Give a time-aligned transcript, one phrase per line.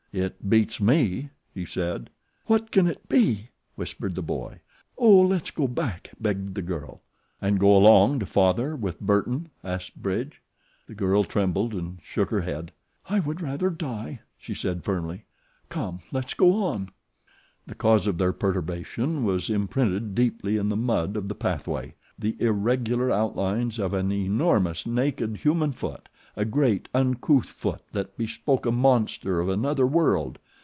[0.13, 2.09] "It beats me," he said.
[2.47, 4.59] "What can it be?" whispered the boy.
[4.97, 7.01] "Oh, let's go back," begged the girl.
[7.41, 10.41] "And go along to father with Burton?" asked Bridge.
[10.85, 12.73] The girl trembled and shook her head.
[13.07, 15.23] "I would rather die," she said, firmly.
[15.69, 16.89] "Come, let's go on."
[17.65, 22.35] The cause of their perturbation was imprinted deeply in the mud of the pathway the
[22.41, 28.71] irregular outlines of an enormous, naked, human foot a great, uncouth foot that bespoke a
[28.71, 30.39] monster of another world.